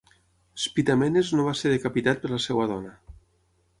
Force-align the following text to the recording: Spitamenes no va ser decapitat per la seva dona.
Spitamenes 0.61 1.29
no 1.39 1.45
va 1.49 1.53
ser 1.59 1.73
decapitat 1.75 2.25
per 2.25 2.33
la 2.33 2.41
seva 2.47 2.67
dona. 2.73 2.95